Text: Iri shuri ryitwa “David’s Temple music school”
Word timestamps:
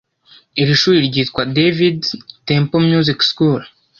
Iri 0.61 0.73
shuri 0.81 0.97
ryitwa 1.07 1.41
“David’s 1.55 2.09
Temple 2.47 2.81
music 2.93 3.19
school” 3.29 3.61